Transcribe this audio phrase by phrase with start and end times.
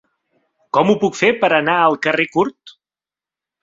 [0.77, 2.79] Com ho puc fer per anar al carrer Curt?